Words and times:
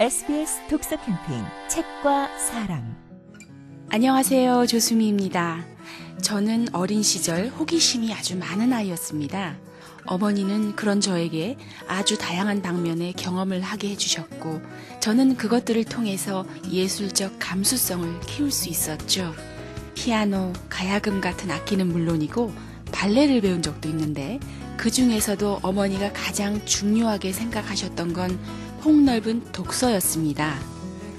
SBS 0.00 0.68
독서 0.70 0.90
캠페인 1.04 1.44
책과 1.68 2.28
사랑 2.38 2.96
안녕하세요. 3.90 4.66
조수미입니다. 4.66 5.64
저는 6.22 6.68
어린 6.72 7.02
시절 7.02 7.48
호기심이 7.48 8.14
아주 8.14 8.36
많은 8.36 8.72
아이였습니다. 8.72 9.56
어머니는 10.04 10.76
그런 10.76 11.00
저에게 11.00 11.56
아주 11.88 12.16
다양한 12.16 12.62
방면의 12.62 13.14
경험을 13.14 13.60
하게 13.60 13.88
해주셨고, 13.88 14.60
저는 15.00 15.36
그것들을 15.36 15.82
통해서 15.86 16.46
예술적 16.70 17.32
감수성을 17.40 18.20
키울 18.20 18.52
수 18.52 18.68
있었죠. 18.68 19.34
피아노, 19.94 20.52
가야금 20.68 21.20
같은 21.20 21.50
악기는 21.50 21.84
물론이고, 21.88 22.52
발레를 22.92 23.40
배운 23.40 23.62
적도 23.62 23.88
있는데, 23.88 24.38
그 24.76 24.92
중에서도 24.92 25.58
어머니가 25.60 26.12
가장 26.12 26.64
중요하게 26.64 27.32
생각하셨던 27.32 28.12
건 28.12 28.38
폭넓은 28.88 29.52
독서였습니다. 29.52 30.58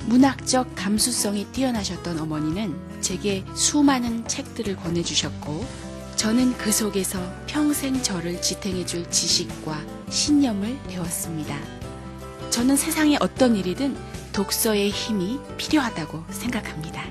문학적 0.08 0.74
감수성이 0.74 1.46
뛰어나셨던 1.52 2.18
어머니는 2.18 2.76
제게 3.00 3.46
수많은 3.54 4.28
책들을 4.28 4.76
권해주셨고, 4.76 5.64
저는 6.16 6.58
그 6.58 6.72
속에서 6.72 7.20
평생 7.46 8.02
저를 8.02 8.42
지탱해줄 8.42 9.12
지식과 9.12 9.86
신념을 10.10 10.80
배웠습니다. 10.88 11.56
저는 12.50 12.76
세상에 12.76 13.18
어떤 13.20 13.56
일이든 13.56 13.96
독서의 14.34 14.90
힘이 14.90 15.40
필요하다고 15.58 16.24
생각합니다. 16.32 17.04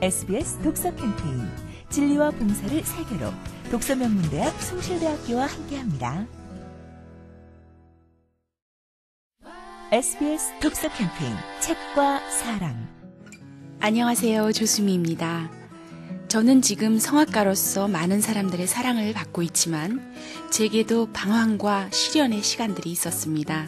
SBS 0.00 0.58
독서 0.62 0.94
캠페인 0.94 1.46
진리와 1.90 2.30
봉사를 2.30 2.82
세계로 2.82 3.30
독서명문대학 3.70 4.62
숭실대학교와 4.62 5.44
함께합니다. 5.44 6.39
SBS 9.92 10.60
독서 10.60 10.88
캠페인 10.92 11.34
책과 11.58 12.20
사랑 12.30 12.86
안녕하세요. 13.80 14.52
조수미입니다. 14.52 15.50
저는 16.28 16.62
지금 16.62 17.00
성악가로서 17.00 17.88
많은 17.88 18.20
사람들의 18.20 18.68
사랑을 18.68 19.12
받고 19.12 19.42
있지만 19.42 20.14
제게도 20.52 21.12
방황과 21.12 21.90
시련의 21.90 22.44
시간들이 22.44 22.88
있었습니다. 22.92 23.66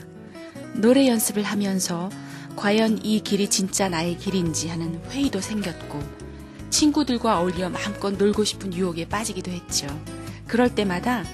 노래 0.75 1.09
연습을 1.09 1.43
하면서 1.43 2.09
과연 2.55 3.05
이 3.05 3.19
길이 3.19 3.51
진짜 3.51 3.89
나의 3.89 4.17
길인지 4.17 4.69
하는 4.69 5.03
회의도 5.11 5.41
생겼고 5.41 5.99
친구들과 6.71 7.41
어울려 7.41 7.69
마음껏 7.69 8.13
놀고 8.13 8.45
싶은 8.45 8.73
유혹에 8.73 9.09
빠지기도 9.09 9.51
했죠. 9.51 9.89
그럴 10.47 10.73
때마다 10.73 11.25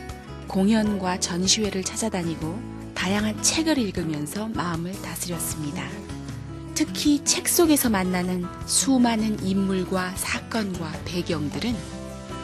공연과 0.46 1.20
전시회를 1.20 1.84
찾아다니고 1.84 2.77
다양한 2.98 3.40
책을 3.44 3.78
읽으면서 3.78 4.48
마음을 4.48 4.90
다스렸습니다. 5.02 5.88
특히 6.74 7.24
책 7.24 7.48
속에서 7.48 7.88
만나는 7.88 8.44
수많은 8.66 9.46
인물과 9.46 10.16
사건과 10.16 10.90
배경들은 11.04 11.76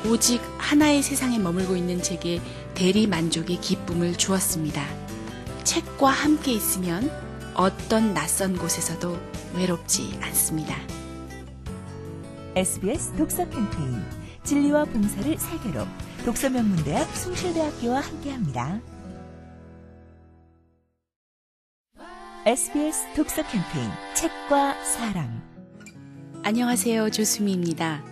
오직 0.07 0.41
하나의 0.59 1.03
세상에 1.03 1.41
머물고 1.41 1.75
있는 1.75 2.01
제게 2.01 2.41
대리 2.75 3.09
만족의 3.09 3.61
기쁨을 3.61 4.17
주었습니다. 4.17 4.87
책과 5.65 6.09
함께 6.09 6.53
있으면 6.53 7.11
어떤 7.55 8.15
낯선 8.15 8.57
곳에서도 8.57 9.19
외롭지 9.57 10.17
않습니다. 10.23 10.77
SBS 12.55 13.17
독서 13.17 13.49
캠페인 13.49 14.05
진리와 14.45 14.85
봉사를 14.85 15.37
세계로 15.37 15.85
독서명문대학 16.25 17.17
숭실대학교와 17.17 18.01
함께합니다. 18.01 18.94
SBS 22.47 23.15
독서 23.17 23.43
캠페인 23.49 23.89
책과 24.15 24.75
사랑 24.85 25.41
안녕하세요. 26.43 27.09
조수미입니다. 27.09 28.05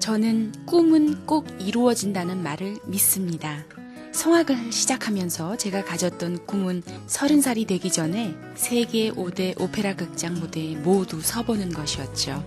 저는 0.00 0.66
꿈은 0.66 1.24
꼭 1.24 1.46
이루어진다는 1.60 2.42
말을 2.42 2.78
믿습니다. 2.86 3.64
성악을 4.10 4.72
시작하면서 4.72 5.56
제가 5.56 5.84
가졌던 5.84 6.46
꿈은 6.46 6.82
서른 7.06 7.40
살이 7.40 7.64
되기 7.64 7.92
전에 7.92 8.34
세계 8.56 9.12
5대 9.12 9.60
오페라 9.60 9.94
극장 9.94 10.34
무대에 10.34 10.74
모두 10.74 11.20
서보는 11.20 11.72
것이었죠. 11.72 12.44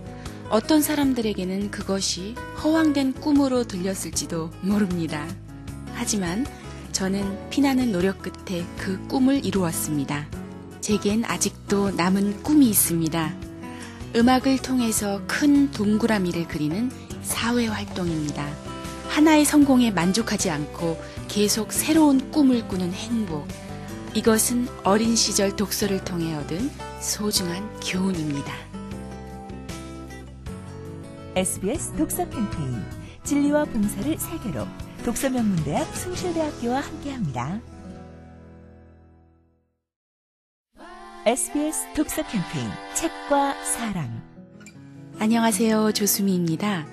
어떤 0.50 0.82
사람들에게는 0.82 1.70
그것이 1.70 2.34
허황된 2.62 3.14
꿈으로 3.14 3.64
들렸을지도 3.64 4.50
모릅니다. 4.60 5.26
하지만 5.94 6.44
저는 6.92 7.48
피나는 7.48 7.92
노력 7.92 8.20
끝에 8.20 8.66
그 8.76 9.00
꿈을 9.08 9.42
이루었습니다. 9.42 10.43
제겐 10.84 11.24
아직도 11.24 11.92
남은 11.92 12.42
꿈이 12.42 12.68
있습니다. 12.68 13.34
음악을 14.16 14.58
통해서 14.58 15.22
큰 15.26 15.70
동그라미를 15.70 16.46
그리는 16.46 16.90
사회 17.22 17.66
활동입니다. 17.66 18.46
하나의 19.08 19.46
성공에 19.46 19.92
만족하지 19.92 20.50
않고 20.50 21.02
계속 21.26 21.72
새로운 21.72 22.30
꿈을 22.30 22.68
꾸는 22.68 22.92
행복. 22.92 23.48
이것은 24.12 24.68
어린 24.84 25.16
시절 25.16 25.56
독서를 25.56 26.04
통해 26.04 26.34
얻은 26.34 26.70
소중한 27.00 27.66
교훈입니다. 27.80 28.52
SBS 31.34 31.94
독서 31.96 32.28
캠페인 32.28 32.84
진리와 33.24 33.64
봉사를 33.64 34.18
세계로 34.18 34.66
독서명문대학 35.02 35.96
숭실대학교와 35.96 36.80
함께합니다. 36.80 37.73
SBS 41.26 41.94
독서 41.96 42.22
캠페인 42.26 42.68
책과 42.92 43.54
사랑 43.64 44.22
안녕하세요. 45.18 45.92
조수미입니다. 45.92 46.86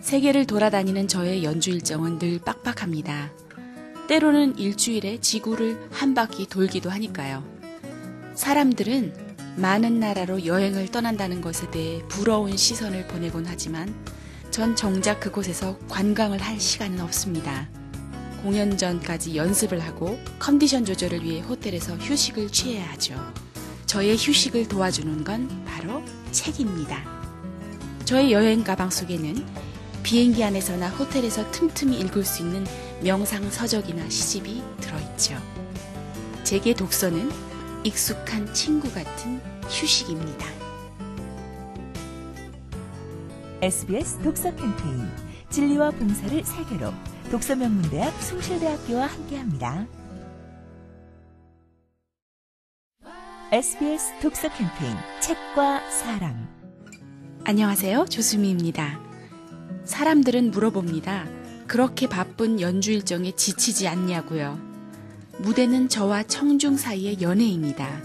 세계를 0.00 0.46
돌아다니는 0.46 1.08
저의 1.08 1.42
연주 1.42 1.70
일정은 1.70 2.20
늘 2.20 2.38
빡빡합니다. 2.38 3.32
때로는 4.06 4.56
일주일에 4.56 5.18
지구를 5.20 5.88
한 5.90 6.14
바퀴 6.14 6.46
돌기도 6.46 6.90
하니까요. 6.90 7.42
사람들은 8.36 9.34
많은 9.56 9.98
나라로 9.98 10.46
여행을 10.46 10.92
떠난다는 10.92 11.40
것에 11.40 11.72
대해 11.72 12.02
부러운 12.06 12.56
시선을 12.56 13.08
보내곤 13.08 13.46
하지만 13.48 13.92
전 14.52 14.76
정작 14.76 15.18
그곳에서 15.18 15.76
관광을 15.88 16.38
할 16.38 16.60
시간은 16.60 17.00
없습니다. 17.00 17.68
공연 18.42 18.76
전까지 18.76 19.36
연습을 19.36 19.80
하고 19.80 20.18
컨디션 20.38 20.84
조절을 20.84 21.22
위해 21.22 21.40
호텔에서 21.40 21.96
휴식을 21.96 22.50
취해야 22.50 22.90
하죠. 22.92 23.14
저의 23.86 24.16
휴식을 24.16 24.68
도와주는 24.68 25.24
건 25.24 25.64
바로 25.66 26.02
책입니다. 26.30 27.04
저의 28.04 28.32
여행 28.32 28.64
가방 28.64 28.90
속에는 28.90 29.44
비행기 30.02 30.42
안에서나 30.42 30.88
호텔에서 30.90 31.50
틈틈이 31.50 31.98
읽을 32.00 32.24
수 32.24 32.42
있는 32.42 32.64
명상 33.02 33.50
서적이나 33.50 34.08
시집이 34.08 34.62
들어있죠. 34.80 35.36
제게 36.42 36.74
독서는 36.74 37.30
익숙한 37.84 38.52
친구 38.54 38.92
같은 38.92 39.40
휴식입니다. 39.68 40.46
SBS 43.62 44.18
독서 44.22 44.54
캠페인 44.54 45.08
진리와 45.50 45.90
봉사를 45.90 46.42
세계로 46.44 46.92
독서명문대학 47.30 48.20
숭실대학교와 48.22 49.06
함께합니다. 49.06 49.86
SBS 53.52 54.18
독서 54.20 54.48
캠페인 54.48 54.96
책과 55.20 55.88
사랑 55.90 56.48
안녕하세요. 57.44 58.06
조수미입니다. 58.06 59.00
사람들은 59.84 60.50
물어봅니다. 60.50 61.26
그렇게 61.68 62.08
바쁜 62.08 62.60
연주 62.60 62.90
일정에 62.90 63.30
지치지 63.30 63.86
않냐고요. 63.86 64.58
무대는 65.38 65.88
저와 65.88 66.24
청중 66.24 66.76
사이의 66.76 67.22
연애입니다. 67.22 68.02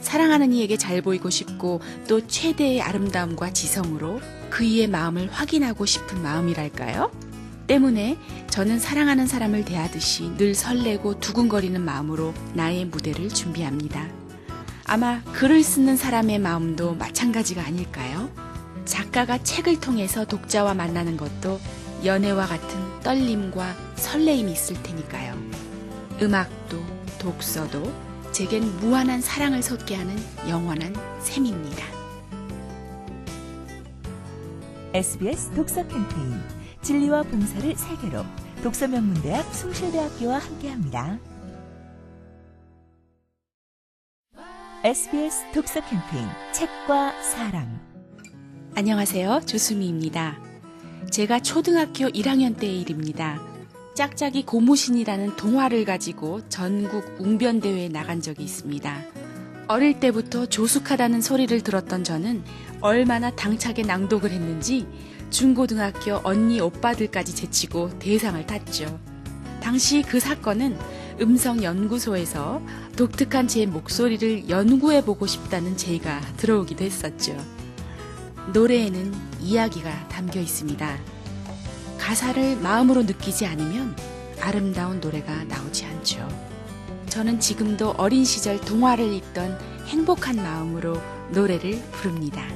사랑하는 0.00 0.52
이에게 0.52 0.76
잘 0.76 1.02
보이고 1.02 1.30
싶고 1.30 1.80
또 2.08 2.26
최대의 2.26 2.80
아름다움과 2.80 3.52
지성으로 3.52 4.20
그 4.50 4.62
이의 4.62 4.86
마음을 4.86 5.28
확인하고 5.32 5.84
싶은 5.84 6.22
마음이랄까요? 6.22 7.31
때문에 7.66 8.18
저는 8.50 8.78
사랑하는 8.78 9.26
사람을 9.26 9.64
대하듯이 9.64 10.36
늘 10.36 10.54
설레고 10.54 11.20
두근거리는 11.20 11.80
마음으로 11.80 12.34
나의 12.54 12.86
무대를 12.86 13.28
준비합니다. 13.28 14.08
아마 14.84 15.22
글을 15.32 15.62
쓰는 15.62 15.96
사람의 15.96 16.38
마음도 16.38 16.94
마찬가지가 16.94 17.64
아닐까요? 17.64 18.30
작가가 18.84 19.38
책을 19.38 19.80
통해서 19.80 20.24
독자와 20.24 20.74
만나는 20.74 21.16
것도 21.16 21.60
연애와 22.04 22.46
같은 22.46 23.00
떨림과 23.00 23.76
설레임이 23.96 24.52
있을 24.52 24.82
테니까요. 24.82 25.34
음악도 26.20 26.82
독서도 27.18 27.92
제겐 28.32 28.64
무한한 28.78 29.20
사랑을 29.20 29.62
솟게 29.62 29.94
하는 29.94 30.16
영원한 30.48 30.94
셈입니다. 31.20 31.86
SBS 34.94 35.52
독서 35.54 35.86
캠페인 35.86 36.40
진리와 36.82 37.22
봉사를 37.22 37.76
세계로 37.76 38.24
독서명문대학 38.62 39.54
숭실대학교와 39.54 40.38
함께합니다. 40.38 41.18
SBS 44.84 45.52
독서 45.54 45.80
캠페인 45.80 46.26
책과 46.52 47.22
사랑 47.22 47.80
안녕하세요. 48.74 49.42
조수미입니다. 49.46 50.40
제가 51.10 51.38
초등학교 51.40 52.08
1학년 52.08 52.58
때의 52.58 52.80
일입니다. 52.80 53.40
짝짝이 53.94 54.44
고무신이라는 54.44 55.36
동화를 55.36 55.84
가지고 55.84 56.40
전국 56.48 57.04
웅변대회에 57.20 57.90
나간 57.90 58.20
적이 58.20 58.42
있습니다. 58.42 59.02
어릴 59.68 60.00
때부터 60.00 60.46
조숙하다는 60.46 61.20
소리를 61.20 61.60
들었던 61.60 62.02
저는 62.02 62.42
얼마나 62.80 63.30
당차게 63.30 63.82
낭독을 63.82 64.30
했는지 64.32 64.86
중고등학교 65.32 66.20
언니 66.24 66.60
오빠들까지 66.60 67.34
제치고 67.34 67.98
대상을 67.98 68.46
탔죠. 68.46 69.00
당시 69.62 70.02
그 70.02 70.20
사건은 70.20 70.78
음성연구소에서 71.20 72.60
독특한 72.96 73.48
제 73.48 73.64
목소리를 73.64 74.50
연구해보고 74.50 75.26
싶다는 75.26 75.76
제의가 75.76 76.20
들어오기도 76.36 76.84
했었죠. 76.84 77.34
노래에는 78.52 79.14
이야기가 79.40 80.08
담겨 80.08 80.38
있습니다. 80.38 80.98
가사를 81.98 82.56
마음으로 82.56 83.02
느끼지 83.04 83.46
않으면 83.46 83.96
아름다운 84.38 85.00
노래가 85.00 85.44
나오지 85.44 85.86
않죠. 85.86 86.28
저는 87.08 87.40
지금도 87.40 87.94
어린 87.96 88.24
시절 88.26 88.60
동화를 88.60 89.10
읽던 89.14 89.58
행복한 89.86 90.36
마음으로 90.36 91.00
노래를 91.30 91.80
부릅니다. 91.92 92.46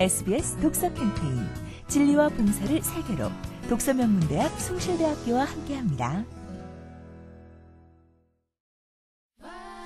SBS 0.00 0.56
독서 0.60 0.94
캠페인 0.94 1.44
진리와 1.88 2.28
봉사를 2.28 2.80
세계로 2.80 3.32
독서명문대학 3.68 4.60
숭실대학교와 4.60 5.42
함께합니다. 5.44 6.24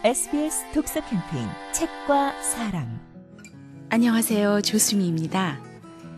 SBS 0.05 0.71
독서 0.75 1.01
캠페인 1.09 1.49
책과 1.73 2.43
사랑 2.43 3.01
안녕하세요. 3.89 4.61
조수미입니다. 4.61 5.63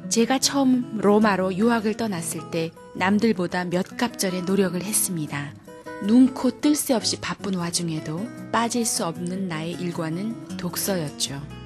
제가 0.08 0.40
처음 0.40 0.98
로마로 0.98 1.54
유학을 1.54 1.96
떠났을 1.96 2.50
때 2.50 2.72
남들보다 2.96 3.66
몇 3.66 3.96
갑절의 3.96 4.42
노력을 4.42 4.82
했습니다. 4.82 5.54
눈코 6.04 6.60
뜰 6.60 6.74
새 6.74 6.94
없이 6.94 7.20
바쁜 7.20 7.54
와중에도 7.54 8.26
빠질 8.50 8.84
수 8.84 9.06
없는 9.06 9.46
나의 9.46 9.70
일과는 9.74 10.56
독서였죠. 10.56 11.63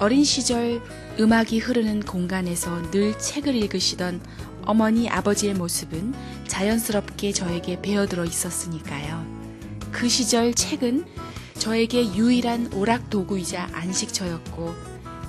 어린 0.00 0.24
시절 0.24 0.80
음악이 1.18 1.58
흐르는 1.58 2.00
공간에서 2.00 2.90
늘 2.90 3.18
책을 3.18 3.54
읽으시던 3.54 4.22
어머니 4.62 5.10
아버지의 5.10 5.52
모습은 5.52 6.14
자연스럽게 6.48 7.32
저에게 7.32 7.82
배어들어 7.82 8.24
있었으니까요. 8.24 9.26
그 9.92 10.08
시절 10.08 10.54
책은 10.54 11.04
저에게 11.58 12.14
유일한 12.14 12.72
오락 12.72 13.10
도구이자 13.10 13.68
안식처였고 13.74 14.74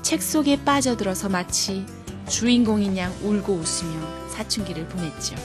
책 0.04 0.22
속에 0.22 0.64
빠져들어서 0.64 1.28
마치 1.28 1.86
주인공인 2.30 2.96
양 2.96 3.12
울고 3.24 3.52
웃으며 3.52 4.30
사춘기를 4.30 4.88
보냈죠. 4.88 5.36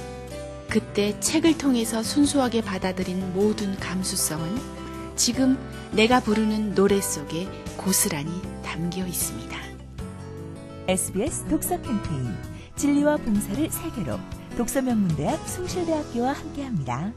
그때 0.68 1.18
책을 1.18 1.58
통해서 1.58 2.00
순수하게 2.00 2.60
받아들인 2.60 3.32
모든 3.34 3.74
감수성은 3.80 4.85
지금 5.16 5.58
내가 5.92 6.20
부르는 6.20 6.74
노래 6.74 7.00
속에 7.00 7.48
고스란히 7.78 8.30
담겨 8.62 9.04
있습니다. 9.06 9.56
SBS 10.88 11.48
독서 11.48 11.80
캠페인 11.80 12.36
진리와 12.76 13.16
봉사를 13.16 13.70
세계로 13.70 14.18
독서명문대학 14.58 15.48
숭실대학교와 15.48 16.32
함께합니다. 16.32 17.12